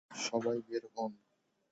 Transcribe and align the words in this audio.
সবাই 0.23 0.57
বের 0.67 0.83
হোন! 0.93 1.11